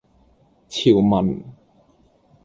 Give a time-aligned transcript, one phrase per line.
[0.67, 1.43] 潮文